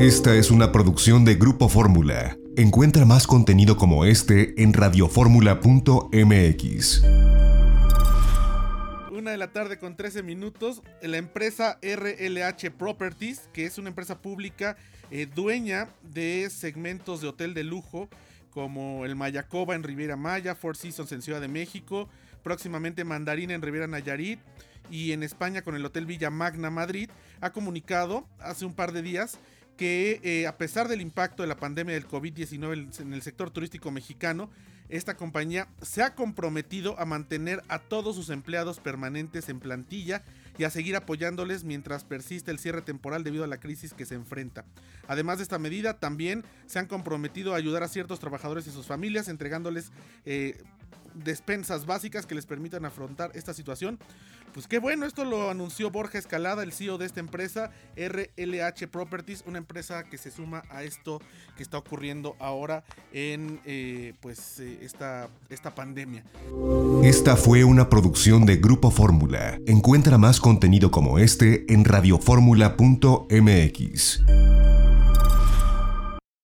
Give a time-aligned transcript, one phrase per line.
[0.00, 2.38] Esta es una producción de Grupo Fórmula.
[2.56, 7.02] Encuentra más contenido como este en radioformula.mx.
[9.12, 14.22] Una de la tarde con 13 minutos, la empresa RLH Properties, que es una empresa
[14.22, 14.78] pública
[15.10, 18.08] eh, dueña de segmentos de hotel de lujo
[18.48, 22.08] como el Mayacoba en Riviera Maya, Four Seasons en Ciudad de México,
[22.42, 24.40] próximamente Mandarina en Riviera Nayarit
[24.90, 27.10] y en España con el Hotel Villa Magna Madrid,
[27.42, 29.38] ha comunicado hace un par de días
[29.80, 33.90] que eh, a pesar del impacto de la pandemia del COVID-19 en el sector turístico
[33.90, 34.50] mexicano,
[34.90, 40.22] esta compañía se ha comprometido a mantener a todos sus empleados permanentes en plantilla
[40.58, 44.16] y a seguir apoyándoles mientras persiste el cierre temporal debido a la crisis que se
[44.16, 44.66] enfrenta.
[45.08, 48.86] Además de esta medida, también se han comprometido a ayudar a ciertos trabajadores y sus
[48.86, 49.92] familias, entregándoles
[50.26, 50.62] eh,
[51.14, 54.00] despensas básicas que les permitan afrontar esta situación.
[54.52, 59.44] Pues qué bueno, esto lo anunció Borja Escalada, el CEO de esta empresa, RLH Properties,
[59.46, 61.22] una empresa que se suma a esto
[61.56, 66.24] que está ocurriendo ahora en eh, pues eh, esta, esta pandemia.
[67.04, 69.56] Esta fue una producción de Grupo Fórmula.
[69.66, 74.39] Encuentra más contenido como este en radioformula.mx.